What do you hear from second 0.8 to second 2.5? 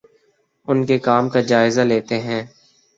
کے کام کا جائزہ لیتے ہیں